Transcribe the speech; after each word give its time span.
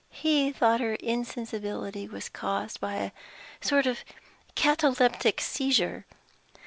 He 0.09 0.51
thought 0.51 0.79
her 0.81 0.95
insensibility 0.95 2.07
was 2.07 2.27
caused 2.27 2.79
by 2.79 2.95
a 2.95 3.11
sort 3.63 3.85
of 3.85 4.03
cataleptic 4.55 5.39
seizure. 5.39 6.07